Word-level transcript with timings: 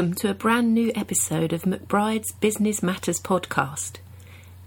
Welcome 0.00 0.14
to 0.14 0.30
a 0.30 0.34
brand 0.34 0.72
new 0.72 0.92
episode 0.94 1.52
of 1.52 1.64
McBride's 1.64 2.32
Business 2.32 2.82
Matters 2.82 3.20
podcast. 3.20 3.98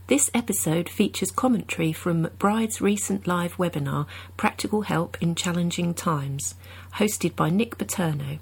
This 0.06 0.30
episode 0.32 0.88
features 0.88 1.32
commentary 1.32 1.92
from 1.92 2.24
McBride's 2.24 2.82
recent 2.82 3.26
live 3.26 3.56
webinar, 3.56 4.06
Practical 4.38 4.84
Help 4.84 5.20
in 5.24 5.34
Challenging 5.34 5.96
Times, 5.96 6.54
hosted 6.98 7.36
by 7.36 7.50
Nick 7.50 7.80
Paterno. 7.80 8.38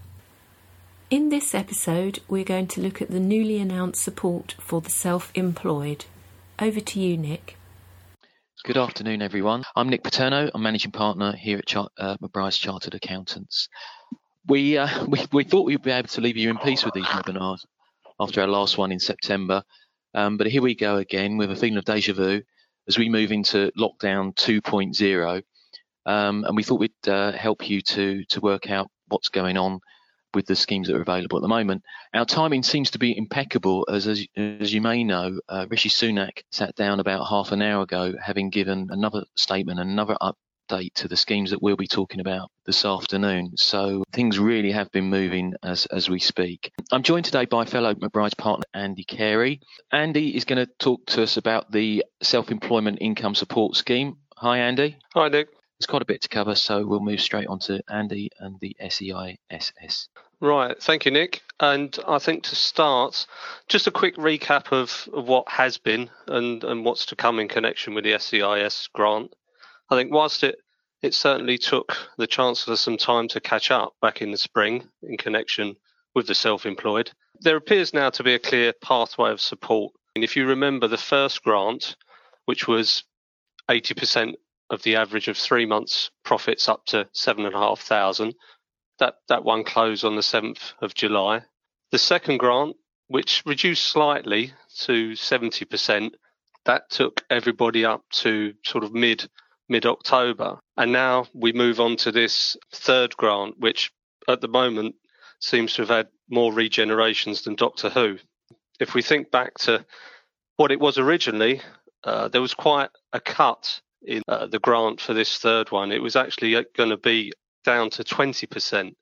In 1.10 1.30
this 1.30 1.56
episode, 1.56 2.20
we're 2.28 2.44
going 2.44 2.68
to 2.68 2.82
look 2.82 3.02
at 3.02 3.10
the 3.10 3.22
newly 3.22 3.58
announced 3.60 4.04
support 4.04 4.56
for 4.60 4.82
the 4.82 4.90
self 4.90 5.32
employed. 5.34 6.04
Over 6.60 6.82
to 6.82 7.00
you, 7.00 7.16
Nick. 7.16 7.56
Good 8.66 8.76
afternoon, 8.76 9.22
everyone. 9.22 9.64
I'm 9.78 9.88
Nick 9.88 10.04
Paterno. 10.04 10.52
I'm 10.54 10.62
managing 10.62 10.92
partner 10.92 11.38
here 11.38 11.58
at 11.58 11.68
Char- 11.68 11.90
uh, 11.98 12.18
McBride's 12.18 12.58
Chartered 12.58 12.96
Accountants 12.96 13.70
we, 14.48 14.78
uh, 14.78 15.06
we 15.08 15.26
we 15.32 15.44
thought 15.44 15.66
we'd 15.66 15.82
be 15.82 15.92
able 15.92 16.08
to 16.08 16.22
leave 16.22 16.38
you 16.38 16.50
in 16.50 16.58
peace 16.58 16.84
with 16.84 16.94
these 16.94 17.06
webinars 17.06 17.60
after 18.20 18.42
our 18.42 18.48
last 18.48 18.78
one 18.78 18.92
in 18.92 19.00
September, 19.00 19.64
um, 20.14 20.38
but 20.38 20.48
here 20.48 20.62
we 20.62 20.76
go 20.76 20.98
again 20.98 21.38
with 21.38 21.52
a 21.52 21.56
feeling 21.56 21.78
of 21.78 21.86
deja 21.86 22.14
vu 22.14 22.42
as 22.88 22.98
we 22.98 23.10
move 23.10 23.32
into 23.32 23.72
lockdown 23.78 24.34
2.0, 24.36 25.42
um, 26.06 26.44
and 26.44 26.56
we 26.56 26.64
thought 26.64 26.80
we'd 26.80 27.08
uh, 27.08 27.32
help 27.32 27.70
you 27.70 27.82
to 27.82 28.24
to 28.26 28.42
work 28.42 28.70
out 28.70 28.90
what's 29.08 29.30
going 29.30 29.58
on 29.58 29.80
with 30.34 30.46
the 30.46 30.56
schemes 30.56 30.88
that 30.88 30.96
are 30.96 31.02
available 31.02 31.38
at 31.38 31.42
the 31.42 31.48
moment. 31.48 31.84
Our 32.14 32.26
timing 32.26 32.64
seems 32.64 32.92
to 32.92 33.00
be 33.00 33.18
impeccable, 33.18 33.88
as 33.92 34.08
as, 34.08 34.26
as 34.36 34.74
you 34.74 34.82
may 34.82 35.04
know, 35.04 35.40
uh, 35.50 35.68
Rishi 35.70 35.90
Sunak 35.90 36.44
sat 36.52 36.76
down 36.76 37.00
about 37.00 37.28
half 37.28 37.52
an 37.52 37.62
hour 37.62 37.84
ago, 37.84 38.14
having 38.22 38.50
given 38.50 38.88
another 38.92 39.26
statement, 39.36 39.80
another 39.80 40.16
update 40.72 40.94
to 40.96 41.08
the 41.08 41.18
schemes 41.18 41.52
that 41.52 41.62
we'll 41.62 41.76
be 41.76 41.88
talking 41.88 42.20
about 42.20 42.50
this 42.66 42.86
afternoon. 42.86 43.52
So 43.56 44.04
things 44.14 44.40
really 44.40 44.72
have 44.72 44.92
been 44.92 45.10
moving 45.10 45.54
as, 45.64 45.86
as 45.88 46.10
we 46.10 46.20
speak. 46.20 46.72
I'm 46.92 47.04
joined 47.04 47.26
today 47.26 47.46
by 47.46 47.66
fellow 47.66 47.94
McBride's 47.94 48.36
partner, 48.36 48.66
Andy 48.74 49.04
Carey. 49.04 49.62
Andy 49.92 50.36
is 50.36 50.46
going 50.46 50.66
to 50.66 50.72
talk 50.80 51.06
to 51.08 51.24
us 51.24 51.38
about 51.38 51.72
the 51.72 52.06
self-employment 52.22 53.00
income 53.02 53.36
support 53.36 53.76
scheme. 53.76 54.18
Hi, 54.38 54.60
Andy. 54.60 54.98
Hi, 55.14 55.28
Nick. 55.30 55.50
There's 55.80 55.88
quite 55.88 56.04
a 56.04 56.06
bit 56.06 56.22
to 56.22 56.30
cover, 56.30 56.56
so 56.56 56.86
we'll 56.86 57.00
move 57.00 57.22
straight 57.22 57.48
on 57.48 57.60
to 57.60 57.82
Andy 57.90 58.30
and 58.40 58.60
the 58.60 58.76
SEISS. 58.80 60.08
Right, 60.40 60.82
thank 60.82 61.06
you, 61.06 61.12
Nick. 61.12 61.42
And 61.60 61.98
I 62.08 62.18
think 62.20 62.44
to 62.44 62.56
start, 62.56 63.28
just 63.68 63.88
a 63.88 63.92
quick 63.92 64.16
recap 64.16 64.72
of, 64.72 65.10
of 65.14 65.28
what 65.28 65.48
has 65.50 65.78
been 65.78 66.10
and, 66.28 66.64
and 66.64 66.86
what's 66.86 67.08
to 67.08 67.16
come 67.16 67.40
in 67.40 67.48
connection 67.48 67.94
with 67.94 68.04
the 68.04 68.14
SEISS 68.14 68.90
grant. 68.94 69.34
I 69.92 69.98
think 69.98 70.14
whilst 70.14 70.44
it 70.44 70.56
it 71.02 71.14
certainly 71.14 71.58
took 71.58 71.98
the 72.18 72.28
Chancellor 72.28 72.78
some 72.78 72.96
time 72.98 73.28
to 73.30 73.42
catch 73.42 73.72
up 73.72 73.94
back 74.02 74.22
in 74.22 74.32
the 74.32 74.38
spring 74.38 74.88
in 75.04 75.18
connection 75.18 75.76
with 76.16 76.28
the 76.28 76.36
self 76.36 76.66
employed. 76.66 77.12
There 77.42 77.58
appears 77.58 77.94
now 77.94 78.10
to 78.12 78.24
be 78.24 78.34
a 78.34 78.40
clear 78.40 78.72
pathway 78.72 79.32
of 79.32 79.42
support. 79.42 79.94
And 80.16 80.24
if 80.24 80.36
you 80.36 80.46
remember 80.46 80.88
the 80.88 80.98
first 80.98 81.44
grant, 81.44 81.96
which 82.46 82.68
was 82.68 83.04
80% 83.70 84.36
of 84.70 84.84
the 84.84 84.96
average 84.96 85.28
of 85.28 85.38
three 85.38 85.66
months' 85.66 86.12
profits 86.24 86.70
up 86.70 86.86
to 86.88 87.10
7,500, 87.14 88.36
that, 89.00 89.16
that 89.28 89.44
one 89.44 89.64
closed 89.64 90.06
on 90.06 90.16
the 90.16 90.22
7th 90.22 90.74
of 90.82 90.94
July. 90.94 91.44
The 91.92 91.98
second 91.98 92.38
grant, 92.38 92.76
which 93.08 93.44
reduced 93.46 93.86
slightly 93.86 94.54
to 94.82 95.12
70%, 95.12 96.12
that 96.66 96.90
took 96.90 97.26
everybody 97.30 97.84
up 97.84 98.04
to 98.12 98.54
sort 98.64 98.84
of 98.84 98.94
mid 98.94 99.28
mid 99.72 99.86
October. 99.86 100.60
And 100.76 100.92
now 100.92 101.26
we 101.34 101.54
move 101.54 101.80
on 101.80 101.96
to 101.98 102.12
this 102.12 102.58
third 102.74 103.16
grant, 103.16 103.58
which 103.58 103.92
at 104.28 104.42
the 104.42 104.50
moment 104.50 104.96
seems 105.40 105.74
to 105.74 105.84
have 105.84 105.90
had 105.90 106.08
more 106.30 106.52
regenerations 106.52 107.46
than 107.46 107.56
Doctor 107.56 107.90
Who. 107.90 108.18
If 108.82 108.94
we 108.94 109.02
think 109.02 109.32
back 109.32 109.58
to 109.60 109.86
what 110.58 110.72
it 110.72 110.80
was 110.80 110.98
originally, 110.98 111.62
uh, 112.04 112.28
there 112.28 112.42
was 112.42 112.54
quite 112.54 112.90
a 113.14 113.22
cut 113.22 113.80
in 114.02 114.22
uh, 114.28 114.48
the 114.48 114.60
grant 114.60 115.00
for 115.00 115.14
this 115.14 115.38
third 115.38 115.72
one. 115.72 115.94
It 115.94 116.02
was 116.02 116.18
actually 116.18 116.66
going 116.76 116.90
to 116.90 116.98
be 116.98 117.32
down 117.64 117.90
to 117.92 118.04
20% 118.04 118.94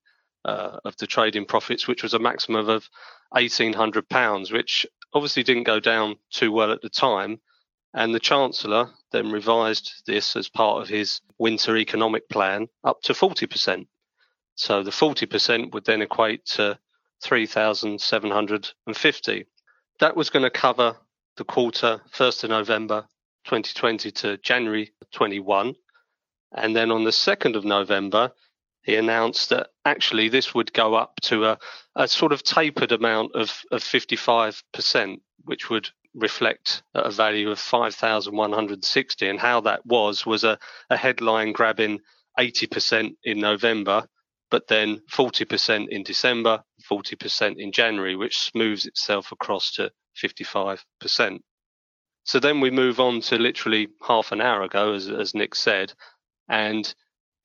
uh, 0.45 0.77
of 0.85 0.95
the 0.97 1.07
trading 1.07 1.45
profits, 1.45 1.87
which 1.87 2.03
was 2.03 2.13
a 2.13 2.19
maximum 2.19 2.69
of 2.69 2.87
£1,800, 3.35 4.53
which 4.53 4.85
obviously 5.13 5.41
didn't 5.41 5.63
go 5.63 5.79
down 5.79 6.17
too 6.29 6.51
well 6.51 6.71
at 6.71 6.81
the 6.83 6.89
time. 6.89 7.39
And 7.93 8.13
the 8.13 8.19
Chancellor 8.19 8.89
then 9.11 9.31
revised 9.31 10.03
this 10.05 10.35
as 10.35 10.47
part 10.47 10.79
of 10.81 10.89
his 10.89 11.21
winter 11.39 11.75
economic 11.77 12.29
plan 12.29 12.67
up 12.83 13.01
to 13.03 13.13
40%. 13.13 13.87
So 14.55 14.83
the 14.83 14.91
40% 14.91 15.73
would 15.73 15.85
then 15.85 16.01
equate 16.01 16.45
to 16.47 16.77
3,750. 17.23 19.45
That 19.99 20.15
was 20.15 20.29
going 20.29 20.43
to 20.43 20.49
cover 20.49 20.95
the 21.37 21.43
quarter 21.43 22.01
1st 22.13 22.43
of 22.43 22.49
November 22.51 23.07
2020 23.45 24.11
to 24.11 24.37
January 24.37 24.91
21. 25.11 25.75
And 26.51 26.75
then 26.75 26.91
on 26.91 27.03
the 27.03 27.11
2nd 27.11 27.55
of 27.55 27.65
November, 27.65 28.31
he 28.83 28.95
announced 28.95 29.49
that 29.49 29.69
actually 29.85 30.29
this 30.29 30.53
would 30.53 30.73
go 30.73 30.95
up 30.95 31.19
to 31.21 31.45
a, 31.45 31.57
a 31.95 32.07
sort 32.07 32.31
of 32.31 32.43
tapered 32.43 32.91
amount 32.91 33.35
of, 33.35 33.63
of 33.71 33.81
55%, 33.81 35.19
which 35.45 35.69
would 35.69 35.89
reflect 36.13 36.83
a 36.93 37.11
value 37.11 37.51
of 37.51 37.59
5,160. 37.59 39.27
And 39.27 39.39
how 39.39 39.61
that 39.61 39.85
was 39.85 40.25
was 40.25 40.43
a, 40.43 40.57
a 40.89 40.97
headline 40.97 41.51
grabbing 41.51 41.99
80% 42.37 43.15
in 43.23 43.39
November, 43.39 44.07
but 44.49 44.67
then 44.67 45.01
40% 45.11 45.89
in 45.89 46.03
December, 46.03 46.63
40% 46.89 47.55
in 47.57 47.71
January, 47.71 48.15
which 48.15 48.39
smooths 48.39 48.85
itself 48.85 49.31
across 49.31 49.73
to 49.73 49.91
55%. 50.23 51.39
So 52.23 52.39
then 52.39 52.61
we 52.61 52.71
move 52.71 52.99
on 52.99 53.21
to 53.21 53.37
literally 53.37 53.87
half 54.05 54.31
an 54.31 54.41
hour 54.41 54.61
ago, 54.63 54.93
as, 54.93 55.09
as 55.09 55.33
Nick 55.33 55.55
said, 55.55 55.93
and 56.47 56.93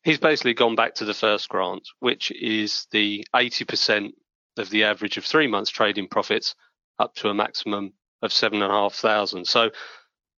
he's 0.02 0.18
basically 0.18 0.54
gone 0.54 0.76
back 0.76 0.94
to 0.96 1.04
the 1.04 1.14
first 1.14 1.48
grant, 1.48 1.88
which 2.00 2.30
is 2.30 2.86
the 2.90 3.26
80% 3.34 4.12
of 4.58 4.70
the 4.70 4.84
average 4.84 5.16
of 5.16 5.24
three 5.24 5.46
months 5.46 5.70
trading 5.70 6.08
profits 6.08 6.54
up 6.98 7.14
to 7.16 7.28
a 7.28 7.34
maximum 7.34 7.92
of 8.24 8.32
seven 8.32 8.62
and 8.62 8.72
a 8.72 8.74
half 8.74 8.94
thousand. 8.94 9.46
So 9.46 9.70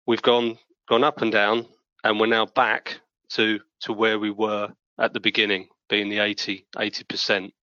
we've 0.05 0.21
gone 0.21 0.57
gone 0.89 1.03
up 1.03 1.21
and 1.21 1.31
down, 1.31 1.67
and 2.03 2.19
we're 2.19 2.25
now 2.25 2.47
back 2.47 2.99
to 3.29 3.59
to 3.81 3.93
where 3.93 4.19
we 4.19 4.31
were 4.31 4.69
at 4.99 5.13
the 5.13 5.19
beginning, 5.19 5.69
being 5.89 6.09
the 6.09 6.19
80 6.19 6.65
percent. 7.07 7.53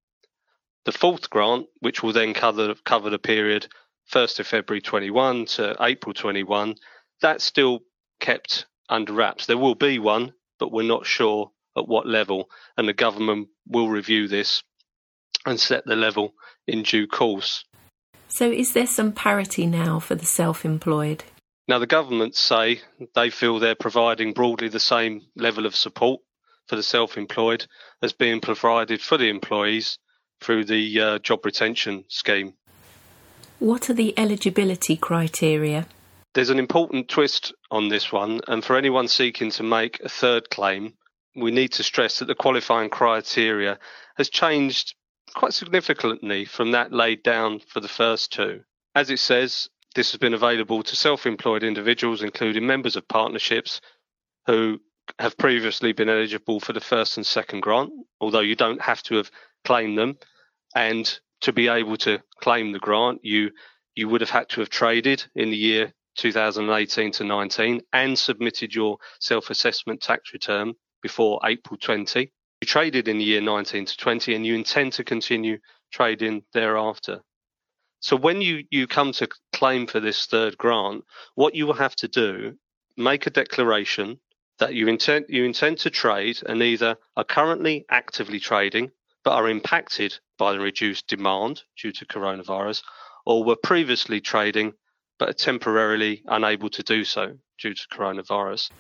The 0.85 0.93
fourth 0.93 1.29
grant, 1.29 1.67
which 1.81 2.03
will 2.03 2.13
then 2.13 2.35
cover 2.35 2.75
cover 2.85 3.11
the 3.11 3.19
period 3.19 3.67
1st 4.13 4.41
of 4.41 4.47
February 4.47 4.81
21 4.81 5.47
to 5.47 5.77
April 5.81 6.13
21, 6.13 6.75
that's 7.21 7.45
still 7.45 7.81
kept 8.21 8.67
under 8.89 9.13
wraps. 9.13 9.47
There 9.47 9.57
will 9.57 9.77
be 9.77 9.99
one, 9.99 10.35
but 10.59 10.73
we're 10.73 10.83
not 10.83 11.07
sure 11.07 11.51
at 11.77 11.89
what 11.89 12.07
level, 12.07 12.51
and 12.77 12.89
the 12.89 12.93
government 12.93 13.49
will 13.67 13.89
review 13.89 14.29
this 14.29 14.63
and 15.47 15.59
set 15.59 15.85
the 15.87 15.97
level 15.97 16.35
in 16.67 16.83
due 16.83 17.07
course. 17.07 17.65
So, 18.35 18.51
is 18.51 18.73
there 18.73 18.87
some 18.87 19.13
parity 19.13 19.67
now 19.67 20.01
for 20.01 20.15
the 20.15 20.25
self 20.25 20.65
employed? 20.65 21.23
Now, 21.69 21.79
the 21.79 21.87
governments 21.87 22.41
say 22.41 22.81
they 23.15 23.29
feel 23.29 23.59
they're 23.59 23.75
providing 23.75 24.33
broadly 24.33 24.69
the 24.69 24.81
same 24.81 25.21
level 25.37 25.67
of 25.67 25.77
support 25.77 26.23
for 26.67 26.77
the 26.77 26.83
self 26.83 27.19
employed 27.19 27.67
as 28.01 28.15
being 28.15 28.41
provided 28.41 29.03
for 29.03 29.19
the 29.19 29.29
employees 29.29 29.99
through 30.41 30.65
the 30.65 30.99
uh, 30.99 31.19
job 31.19 31.45
retention 31.45 32.07
scheme. 32.09 32.55
What 33.59 33.91
are 33.91 33.95
the 33.95 34.19
eligibility 34.19 34.97
criteria? 34.97 35.87
There's 36.33 36.49
an 36.49 36.59
important 36.59 37.11
twist 37.11 37.53
on 37.71 37.91
this 37.91 38.11
one, 38.11 38.41
and 38.49 38.65
for 38.65 38.79
anyone 38.79 39.09
seeking 39.09 39.51
to 39.51 39.63
make 39.63 40.01
a 40.01 40.09
third 40.09 40.49
claim, 40.49 40.95
we 41.37 41.51
need 41.51 41.73
to 41.73 41.83
stress 41.83 42.21
that 42.21 42.29
the 42.29 42.35
qualifying 42.35 42.89
criteria 42.89 43.79
has 44.17 44.31
changed 44.31 44.95
quite 45.33 45.55
significantly 45.55 46.45
from 46.45 46.73
that 46.73 46.93
laid 46.93 47.23
down 47.23 47.61
for 47.61 47.81
the 47.81 47.89
first 47.89 48.33
two. 48.33 48.63
As 48.95 49.11
it 49.11 49.19
says, 49.19 49.69
this 49.95 50.13
has 50.13 50.19
been 50.19 50.35
available 50.35 50.83
to 50.83 50.97
self 50.97 51.27
employed 51.27 51.63
individuals, 51.63 52.23
including 52.23 52.67
members 52.67 52.97
of 52.97 53.09
partnerships 53.09 53.81
who 54.47 54.81
have 55.19 55.37
previously 55.37 55.93
been 55.93 56.09
eligible 56.09 56.61
for 56.61 56.73
the 56.73 56.81
first 56.81 57.17
and 57.17 57.27
second 57.27 57.61
grant, 57.61 57.91
although 58.21 58.41
you 58.41 58.57
don't 58.57 58.81
have 58.81 59.03
to 59.05 59.17
have 59.17 59.31
claimed 59.65 59.99
them. 59.99 60.17
And 60.75 61.19
to 61.43 61.53
be 61.53 61.69
able 61.69 61.97
to 61.99 62.23
claim 62.41 62.73
the 62.73 62.79
grant, 62.79 63.21
you 63.23 63.51
you 63.95 64.09
would 64.09 64.23
have 64.23 64.31
had 64.31 64.49
to 64.51 64.61
have 64.61 64.71
traded 64.71 65.25
in 65.35 65.51
the 65.51 65.57
year 65.57 65.93
2018 66.17 67.13
to 67.13 67.25
19 67.25 67.83
and 67.93 68.19
submitted 68.19 68.75
your 68.75 68.97
self-assessment 69.21 70.01
tax 70.01 70.33
return 70.33 70.73
before 71.03 71.41
April 71.45 71.77
20 71.79 72.33
you 72.63 72.67
traded 72.67 73.09
in 73.09 73.19
the 73.19 73.25
year 73.25 73.41
19 73.41 73.87
to 73.87 73.97
20 73.97 74.37
and 74.37 74.47
you 74.47 74.55
intend 74.55 74.93
to 74.93 75.03
continue 75.03 75.59
trading 75.91 76.45
thereafter. 76.55 77.21
So 77.99 78.15
when 78.15 78.41
you, 78.41 78.63
you 78.71 78.87
come 78.87 79.11
to 79.15 79.29
claim 79.53 79.89
for 79.89 79.99
this 79.99 80.27
third 80.27 80.57
grant, 80.59 81.03
what 81.35 81.57
you 81.57 81.67
will 81.67 81.75
have 81.75 81.97
to 81.97 82.07
do, 82.07 82.57
make 82.97 83.27
a 83.27 83.31
declaration 83.31 84.21
that 84.61 84.75
you 84.75 84.87
intend 84.87 85.25
you 85.29 85.43
intend 85.43 85.79
to 85.79 85.91
trade 85.91 86.39
and 86.47 86.63
either 86.63 86.97
are 87.17 87.25
currently 87.25 87.85
actively 87.91 88.39
trading 88.39 88.93
but 89.25 89.33
are 89.33 89.49
impacted 89.49 90.21
by 90.39 90.53
the 90.53 90.61
reduced 90.61 91.09
demand 91.09 91.65
due 91.77 91.91
to 91.91 92.07
coronavirus, 92.07 92.83
or 93.27 93.43
were 93.43 93.57
previously 93.57 94.21
trading 94.21 94.73
but 95.19 95.29
are 95.31 95.45
temporarily 95.51 96.23
unable 96.27 96.71
to 96.71 96.85
do 96.85 97.03
so 97.03 97.39
due 97.59 97.75
to 97.75 97.83
coronavirus. 97.93 98.71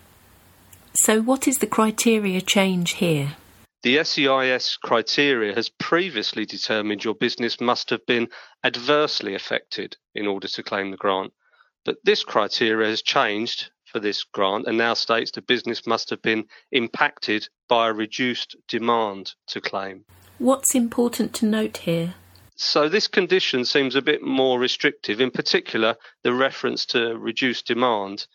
So, 0.94 1.20
what 1.20 1.48
is 1.48 1.58
the 1.58 1.66
criteria 1.66 2.40
change 2.40 2.92
here? 2.92 3.36
The 3.82 3.96
SEISS 4.04 4.76
criteria 4.76 5.56
has 5.56 5.68
previously 5.68 6.46
determined 6.46 7.02
your 7.02 7.16
business 7.16 7.60
must 7.60 7.90
have 7.90 8.06
been 8.06 8.28
adversely 8.62 9.34
affected 9.34 9.96
in 10.14 10.28
order 10.28 10.46
to 10.46 10.62
claim 10.62 10.92
the 10.92 10.96
grant. 10.96 11.32
But 11.84 11.96
this 12.04 12.22
criteria 12.22 12.88
has 12.88 13.02
changed 13.02 13.72
for 13.84 13.98
this 13.98 14.22
grant 14.22 14.68
and 14.68 14.78
now 14.78 14.94
states 14.94 15.32
the 15.32 15.42
business 15.42 15.84
must 15.84 16.10
have 16.10 16.22
been 16.22 16.44
impacted 16.70 17.48
by 17.68 17.88
a 17.88 17.92
reduced 17.92 18.54
demand 18.68 19.34
to 19.48 19.60
claim. 19.60 20.04
What's 20.38 20.76
important 20.76 21.34
to 21.34 21.46
note 21.46 21.78
here? 21.78 22.14
So, 22.54 22.88
this 22.88 23.08
condition 23.08 23.64
seems 23.64 23.96
a 23.96 24.02
bit 24.02 24.22
more 24.22 24.60
restrictive. 24.60 25.20
In 25.20 25.32
particular, 25.32 25.96
the 26.22 26.32
reference 26.32 26.86
to 26.86 27.18
reduced 27.18 27.66
demand 27.66 28.28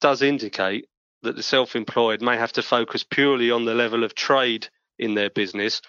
does 0.00 0.22
indicate 0.22 0.86
that 1.22 1.34
the 1.34 1.42
self 1.42 1.74
employed 1.74 2.22
may 2.22 2.36
have 2.36 2.52
to 2.52 2.62
focus 2.62 3.02
purely 3.02 3.50
on 3.50 3.64
the 3.64 3.74
level 3.74 4.04
of 4.04 4.14
trade 4.14 4.68
in 4.98 5.14
their 5.14 5.30
business 5.30 5.80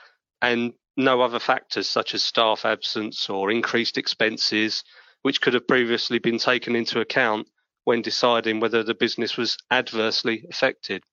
and 0.41 0.73
no 0.95 1.21
other 1.21 1.39
factors 1.39 1.87
such 1.87 2.13
as 2.13 2.23
staff 2.23 2.65
absence 2.65 3.29
or 3.29 3.49
increased 3.49 3.97
expenses, 3.97 4.83
which 5.21 5.41
could 5.41 5.53
have 5.53 5.67
previously 5.67 6.19
been 6.19 6.37
taken 6.37 6.75
into 6.75 6.99
account 6.99 7.47
when 7.85 8.01
deciding 8.01 8.59
whether 8.59 8.83
the 8.83 8.93
business 8.93 9.35
was 9.37 9.57
adversely 9.71 10.45
affected. 10.49 11.03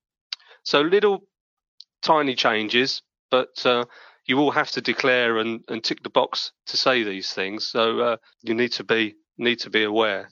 So 0.65 0.81
little 0.81 1.25
tiny 2.03 2.35
changes, 2.35 3.03
but 3.31 3.65
uh, 3.65 3.85
you 4.27 4.37
will 4.37 4.51
have 4.51 4.71
to 4.73 4.81
declare 4.81 5.39
and, 5.39 5.65
and, 5.69 5.83
tick 5.83 6.03
the 6.03 6.11
box 6.11 6.53
to 6.67 6.77
say 6.77 7.03
these 7.03 7.33
things. 7.33 7.67
So 7.67 8.01
uh, 8.01 8.17
you 8.43 8.55
need 8.55 8.73
to 8.73 8.85
be 8.85 9.17
need 9.39 9.61
to 9.61 9.71
be 9.71 9.85
aware. 9.85 10.31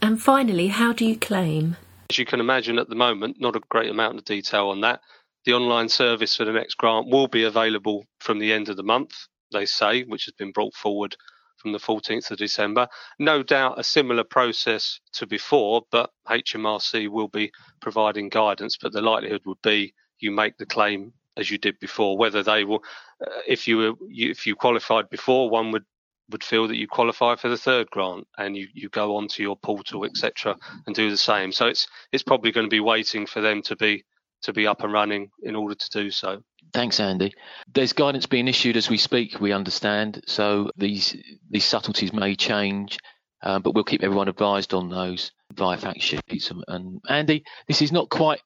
And 0.00 0.20
finally, 0.20 0.68
how 0.68 0.92
do 0.92 1.04
you 1.04 1.16
claim? 1.16 1.76
As 2.10 2.18
you 2.18 2.24
can 2.24 2.40
imagine, 2.40 2.78
at 2.78 2.88
the 2.88 2.94
moment, 2.94 3.36
not 3.38 3.56
a 3.56 3.60
great 3.68 3.90
amount 3.90 4.18
of 4.18 4.24
detail 4.24 4.68
on 4.68 4.80
that. 4.80 5.00
The 5.46 5.54
online 5.54 5.88
service 5.88 6.36
for 6.36 6.44
the 6.44 6.52
next 6.52 6.74
grant 6.74 7.06
will 7.06 7.28
be 7.28 7.44
available 7.44 8.04
from 8.18 8.40
the 8.40 8.52
end 8.52 8.68
of 8.68 8.76
the 8.76 8.82
month, 8.82 9.14
they 9.52 9.64
say, 9.64 10.02
which 10.02 10.24
has 10.24 10.34
been 10.34 10.50
brought 10.50 10.74
forward 10.74 11.16
from 11.56 11.70
the 11.70 11.78
14th 11.78 12.32
of 12.32 12.38
December. 12.38 12.88
No 13.20 13.44
doubt 13.44 13.78
a 13.78 13.84
similar 13.84 14.24
process 14.24 14.98
to 15.12 15.24
before, 15.24 15.82
but 15.92 16.10
HMRC 16.28 17.08
will 17.08 17.28
be 17.28 17.52
providing 17.80 18.28
guidance. 18.28 18.76
But 18.76 18.92
the 18.92 19.00
likelihood 19.00 19.42
would 19.46 19.62
be 19.62 19.94
you 20.18 20.32
make 20.32 20.56
the 20.58 20.66
claim 20.66 21.12
as 21.36 21.48
you 21.48 21.58
did 21.58 21.78
before. 21.78 22.18
Whether 22.18 22.42
they 22.42 22.64
will, 22.64 22.82
uh, 23.24 23.30
if 23.46 23.68
you 23.68 23.76
were, 23.76 23.92
if 24.08 24.48
you 24.48 24.56
qualified 24.56 25.08
before, 25.10 25.48
one 25.48 25.70
would 25.70 25.84
would 26.30 26.42
feel 26.42 26.66
that 26.66 26.76
you 26.76 26.88
qualify 26.88 27.36
for 27.36 27.48
the 27.48 27.56
third 27.56 27.88
grant 27.90 28.26
and 28.36 28.56
you, 28.56 28.66
you 28.74 28.88
go 28.88 29.14
onto 29.14 29.44
your 29.44 29.56
portal 29.56 30.04
etc 30.04 30.56
and 30.84 30.96
do 30.96 31.08
the 31.08 31.16
same 31.16 31.52
so 31.52 31.68
it's 31.68 31.86
it's 32.10 32.24
probably 32.24 32.50
going 32.50 32.66
to 32.66 32.68
be 32.68 32.80
waiting 32.80 33.26
for 33.26 33.40
them 33.40 33.62
to 33.62 33.76
be 33.76 34.02
to 34.46 34.52
be 34.52 34.66
up 34.66 34.82
and 34.82 34.92
running 34.92 35.30
in 35.42 35.54
order 35.54 35.74
to 35.74 35.90
do 35.90 36.10
so. 36.10 36.42
Thanks, 36.72 37.00
Andy. 37.00 37.34
There's 37.72 37.92
guidance 37.92 38.26
being 38.26 38.48
issued 38.48 38.76
as 38.76 38.88
we 38.90 38.96
speak. 38.96 39.40
We 39.40 39.52
understand, 39.52 40.22
so 40.26 40.70
these 40.76 41.16
these 41.50 41.64
subtleties 41.64 42.12
may 42.12 42.34
change, 42.34 42.98
uh, 43.42 43.58
but 43.58 43.74
we'll 43.74 43.84
keep 43.84 44.02
everyone 44.02 44.28
advised 44.28 44.74
on 44.74 44.88
those 44.88 45.32
via 45.52 45.78
fact 45.78 46.02
sheets. 46.02 46.50
And, 46.50 46.64
and 46.68 47.00
Andy, 47.08 47.44
this 47.68 47.82
is 47.82 47.92
not 47.92 48.10
quite 48.10 48.40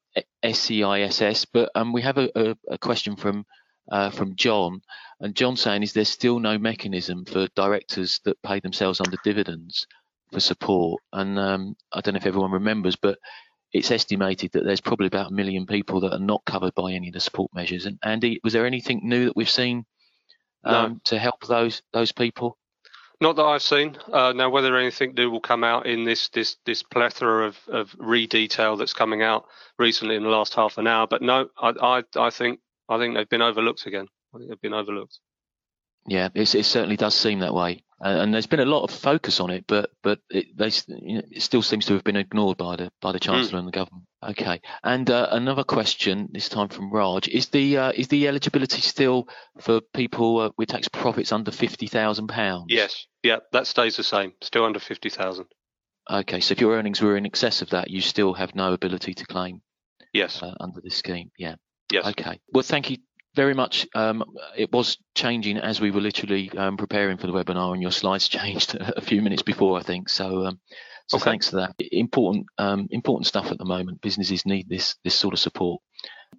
SEISS, 0.45 1.47
but 1.53 1.71
um, 1.75 1.93
we 1.93 2.03
have 2.03 2.19
a, 2.19 2.29
a, 2.35 2.57
a 2.71 2.79
question 2.79 3.17
from 3.17 3.45
uh, 3.91 4.11
from 4.11 4.37
John, 4.37 4.83
and 5.21 5.35
John 5.35 5.57
saying, 5.57 5.83
is 5.83 5.93
there 5.93 6.05
still 6.05 6.39
no 6.39 6.59
mechanism 6.59 7.25
for 7.25 7.49
directors 7.57 8.21
that 8.25 8.43
pay 8.43 8.61
themselves 8.61 9.01
under 9.01 9.17
dividends 9.25 9.87
for 10.33 10.41
support? 10.41 11.03
And 11.13 11.39
um, 11.39 11.75
I 11.93 12.01
don't 12.01 12.15
know 12.15 12.19
if 12.19 12.27
everyone 12.27 12.53
remembers, 12.53 12.97
but 12.97 13.19
it's 13.73 13.91
estimated 13.91 14.53
that 14.53 14.65
there's 14.65 14.81
probably 14.81 15.07
about 15.07 15.31
a 15.31 15.35
million 15.35 15.67
people 15.67 16.01
that 16.01 16.13
are 16.13 16.19
not 16.19 16.45
covered 16.45 16.75
by 16.75 16.93
any 16.93 17.09
of 17.09 17.15
the 17.15 17.21
support 17.21 17.51
measures. 17.55 17.87
And 17.87 17.99
Andy, 18.03 18.41
was 18.43 18.53
there 18.53 18.67
anything 18.67 19.01
new 19.05 19.27
that 19.27 19.37
we've 19.37 19.49
seen 19.49 19.85
um, 20.65 20.93
no. 20.93 21.01
to 21.05 21.19
help 21.19 21.47
those 21.47 21.83
those 21.93 22.13
people? 22.13 22.59
Not 23.21 23.37
that 23.37 23.45
I've 23.45 23.63
seen. 23.63 23.99
Uh, 24.11 24.33
now, 24.33 24.49
whether 24.49 24.77
anything 24.77 25.13
new 25.15 25.31
will 25.31 25.41
come 25.41 25.63
out 25.63 25.87
in 25.87 26.05
this 26.05 26.29
this 26.31 26.57
this 26.65 26.83
plethora 26.83 27.47
of 27.47 27.59
of 27.69 27.95
re-detail 27.99 28.77
that's 28.77 28.95
coming 28.95 29.23
out 29.23 29.45
recently 29.79 30.17
in 30.17 30.23
the 30.23 30.31
last 30.31 30.55
half 30.55 30.79
an 30.79 30.87
hour, 30.87 31.07
but 31.07 31.23
no, 31.23 31.49
I 31.61 31.73
I, 31.81 32.03
I 32.17 32.31
think 32.31 32.61
I 32.89 32.99
think 32.99 33.15
they've 33.15 33.29
been 33.29 33.43
overlooked 33.43 33.87
again. 33.87 34.09
I 34.35 34.39
think 34.39 34.51
they've 34.51 34.61
been 34.61 34.75
overlooked. 34.75 35.19
Yeah, 36.07 36.29
it 36.35 36.47
certainly 36.47 36.97
does 36.97 37.15
seem 37.15 37.41
that 37.41 37.55
way, 37.55 37.85
and 38.01 38.33
there's 38.33 38.47
been 38.47 38.61
a 38.61 38.65
lot 38.65 38.83
of 38.83 38.91
focus 38.91 39.41
on 39.41 39.51
it, 39.51 39.65
but 39.67 39.91
but 40.03 40.21
it, 40.31 40.57
they, 40.57 40.71
you 40.89 41.17
know, 41.17 41.23
it 41.31 41.43
still 41.43 41.63
seems 41.63 41.87
to 41.87 41.95
have 41.95 42.05
been 42.05 42.17
ignored 42.17 42.57
by 42.57 42.77
the 42.77 42.91
by 43.01 43.13
the 43.13 43.19
hmm. 43.19 43.25
chancellor 43.25 43.57
mm. 43.57 43.59
and 43.61 43.69
the 43.69 43.73
government. 43.73 44.05
Okay, 44.23 44.61
and 44.83 45.11
uh, 45.11 45.29
another 45.31 45.65
question 45.65 46.29
this 46.33 46.49
time 46.49 46.69
from 46.69 46.91
Raj: 46.91 47.29
Is 47.29 47.49
the 47.49 47.77
uh, 47.77 47.93
is 47.95 48.09
the 48.09 48.29
eligibility 48.29 48.81
still 48.81 49.29
for 49.61 49.81
people 49.95 50.39
uh, 50.39 50.51
with 50.57 50.71
tax 50.71 50.89
profits 50.89 51.33
under 51.33 51.51
fifty 51.51 51.87
thousand 51.87 52.29
pounds? 52.29 52.67
Yes, 52.69 53.07
yeah, 53.23 53.39
that 53.53 53.67
stays 53.67 53.97
the 53.97 54.05
same, 54.05 54.33
still 54.41 54.65
under 54.65 54.81
fifty 54.81 55.11
thousand. 55.11 55.47
Okay, 56.11 56.41
so 56.41 56.53
if 56.53 56.61
your 56.61 56.75
earnings 56.75 57.01
were 57.01 57.17
in 57.17 57.27
excess 57.27 57.63
of 57.63 57.71
that, 57.71 57.91
you 57.91 58.01
still 58.01 58.33
have 58.35 58.55
no 58.55 58.73
ability 58.73 59.15
to 59.15 59.27
claim. 59.27 59.61
Yes. 60.13 60.43
Uh, 60.43 60.55
under 60.59 60.81
this 60.81 60.97
scheme, 60.97 61.31
yeah. 61.39 61.55
Yes. 61.93 62.07
Okay. 62.07 62.41
Well, 62.53 62.63
thank 62.63 62.91
you 62.91 62.99
very 63.35 63.55
much. 63.55 63.87
Um, 63.95 64.25
it 64.57 64.73
was 64.73 64.99
changing 65.15 65.59
as 65.59 65.81
we 65.81 65.91
were 65.91 66.01
literally 66.01 66.51
um, 66.57 66.77
preparing 66.77 67.19
for 67.19 67.27
the 67.27 67.33
webinar, 67.33 67.73
and 67.73 67.83
your 67.83 67.91
slides 67.91 68.29
changed 68.29 68.75
a 68.75 69.01
few 69.01 69.23
minutes 69.23 69.43
before, 69.43 69.79
I 69.79 69.83
think. 69.83 70.09
So, 70.09 70.47
um, 70.47 70.61
so 71.07 71.17
okay. 71.17 71.31
thanks 71.31 71.51
for 71.51 71.57
that. 71.57 71.75
Important, 71.93 72.47
um, 72.59 72.87
important 72.91 73.27
stuff 73.27 73.51
at 73.51 73.59
the 73.59 73.65
moment. 73.65 74.01
Businesses 74.01 74.47
need 74.47 74.69
this 74.69 74.97
this 75.05 75.15
sort 75.15 75.35
of 75.35 75.41
support. 75.41 75.81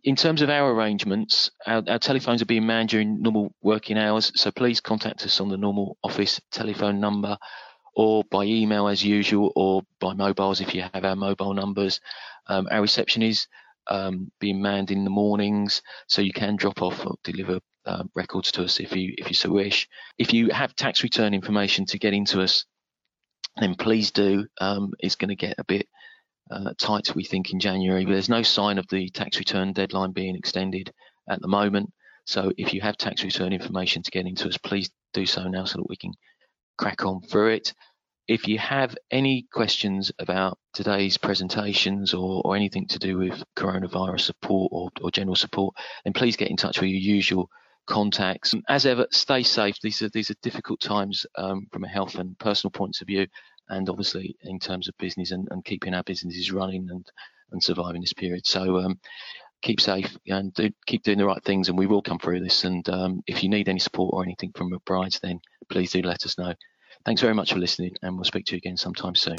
In 0.04 0.16
terms 0.16 0.42
of 0.42 0.50
our 0.50 0.72
arrangements, 0.72 1.52
our, 1.68 1.84
our, 1.88 2.00
telephones 2.00 2.42
are 2.42 2.46
being 2.46 2.66
manned 2.66 2.90
during 2.90 3.22
normal 3.22 3.54
working 3.62 3.98
hours, 3.98 4.32
so 4.36 4.50
please 4.50 4.80
contact 4.80 5.24
us 5.26 5.42
on 5.42 5.50
the 5.50 5.58
normal 5.58 5.98
office 6.02 6.40
telephone 6.50 7.00
number 7.00 7.38
or 7.94 8.24
by 8.32 8.46
email 8.46 8.88
as 8.88 9.04
usual 9.04 9.52
or 9.56 9.84
by 10.00 10.14
mobiles 10.14 10.62
if 10.62 10.74
you 10.74 10.84
have 10.94 11.04
our 11.04 11.16
mobile 11.16 11.54
numbers. 11.54 12.00
Um, 12.48 12.68
our 12.72 12.82
reception 12.82 13.22
is 13.22 13.48
um, 13.90 14.32
being 14.40 14.62
manned 14.62 14.92
in 14.92 15.04
the 15.04 15.10
mornings, 15.10 15.82
so 16.08 16.22
you 16.22 16.34
can 16.34 16.56
drop 16.56 16.82
off 16.82 17.06
or 17.06 17.16
deliver 17.24 17.60
uh, 17.86 18.04
records 18.16 18.52
to 18.52 18.64
us 18.64 18.80
if 18.80 18.96
you 18.96 19.14
if 19.18 19.28
you 19.28 19.36
so 19.36 19.50
wish. 19.50 19.88
If 20.18 20.34
you 20.34 20.50
have 20.50 20.76
tax 20.76 21.04
return 21.04 21.34
information 21.34 21.86
to 21.88 22.00
get 22.00 22.14
into 22.14 22.42
us, 22.42 22.66
then 23.60 23.76
please 23.76 24.12
do. 24.12 24.46
Um, 24.60 24.94
it's 25.00 25.16
going 25.16 25.30
to 25.30 25.36
get 25.36 25.56
a 25.58 25.64
bit 25.64 25.88
uh, 26.50 26.74
tight, 26.78 27.16
we 27.16 27.24
think, 27.24 27.52
in 27.52 27.60
January. 27.60 28.06
But 28.06 28.12
there's 28.12 28.30
no 28.30 28.44
sign 28.44 28.78
of 28.78 28.88
the 28.90 29.10
tax 29.10 29.40
return 29.40 29.74
deadline 29.74 30.12
being 30.12 30.36
extended 30.36 30.92
at 31.30 31.42
the 31.42 31.48
moment. 31.48 31.92
So 32.26 32.52
if 32.58 32.74
you 32.74 32.82
have 32.82 32.98
tax 32.98 33.24
return 33.24 33.54
information 33.54 34.04
to 34.04 34.12
get 34.12 34.28
into 34.28 34.48
us, 34.48 34.58
please 34.58 34.90
do 35.14 35.26
so 35.26 35.48
now 35.48 35.66
so 35.66 35.78
that 35.80 35.90
we 35.90 35.98
can 35.98 36.14
crack 36.78 37.06
on 37.06 37.22
through 37.22 37.50
it. 37.50 37.74
If 38.32 38.48
you 38.48 38.58
have 38.60 38.96
any 39.12 39.46
questions 39.52 40.10
about 40.18 40.58
today's 40.72 41.18
presentations 41.18 42.14
or, 42.14 42.42
or 42.46 42.56
anything 42.56 42.88
to 42.88 42.98
do 42.98 43.18
with 43.18 43.44
coronavirus 43.58 44.22
support 44.22 44.70
or, 44.72 44.90
or 45.02 45.12
general 45.12 45.36
support, 45.36 45.76
then 46.06 46.14
please 46.14 46.38
get 46.38 46.50
in 46.50 46.56
touch 46.56 46.80
with 46.80 46.90
your 46.90 47.02
usual 47.18 47.50
contacts. 47.88 48.54
As 48.70 48.86
ever, 48.86 49.06
stay 49.12 49.44
safe. 49.44 49.76
These 49.84 50.02
are 50.02 50.08
these 50.08 50.32
are 50.32 50.36
difficult 50.42 50.80
times 50.80 51.26
um, 51.38 51.68
from 51.74 51.84
a 51.84 51.90
health 51.90 52.16
and 52.16 52.40
personal 52.40 52.72
points 52.72 53.02
of 53.02 53.08
view, 53.08 53.28
and 53.68 53.90
obviously 53.90 54.38
in 54.44 54.60
terms 54.60 54.88
of 54.88 54.98
business 54.98 55.32
and, 55.32 55.50
and 55.52 55.66
keeping 55.66 55.94
our 55.94 56.04
businesses 56.04 56.54
running 56.54 56.88
and 56.90 57.06
and 57.52 57.62
surviving 57.62 58.00
this 58.00 58.14
period. 58.14 58.48
So 58.48 58.78
um, 58.78 58.98
keep 59.62 59.82
safe 59.82 60.18
and 60.28 60.54
do, 60.54 60.72
keep 60.86 61.04
doing 61.04 61.18
the 61.18 61.26
right 61.26 61.44
things, 61.44 61.68
and 61.68 61.78
we 61.78 61.86
will 61.86 62.02
come 62.02 62.20
through 62.20 62.40
this. 62.40 62.64
And 62.64 62.88
um, 62.88 63.24
if 63.28 63.44
you 63.44 63.50
need 63.50 63.68
any 63.68 63.80
support 63.80 64.14
or 64.14 64.24
anything 64.24 64.54
from 64.56 64.72
McBride's, 64.72 65.20
then 65.20 65.42
please 65.70 65.92
do 65.92 66.02
let 66.02 66.26
us 66.26 66.38
know. 66.38 66.54
Thanks 67.06 67.22
very 67.22 67.34
much 67.34 67.54
for 67.54 67.60
listening, 67.60 67.96
and 68.02 68.16
we'll 68.16 68.26
speak 68.26 68.46
to 68.46 68.56
you 68.56 68.58
again 68.58 68.78
sometime 68.78 69.16
soon. 69.16 69.38